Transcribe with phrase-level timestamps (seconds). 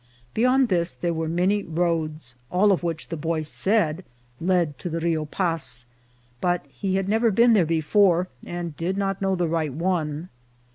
[0.33, 4.03] Beyond this there were many roads, all of which, the boy said,
[4.39, 5.85] led to the Rio Paz;
[6.41, 10.29] but he had never been there before, and did not know the right one.